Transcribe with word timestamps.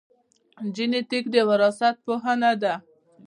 جینېټیک 0.75 1.25
د 1.33 1.35
وراثت 1.49 1.95
پوهنه 2.05 2.51
ده 2.61 2.73